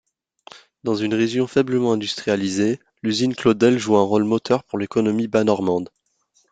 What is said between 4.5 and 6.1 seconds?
pour l’économie bas-normande.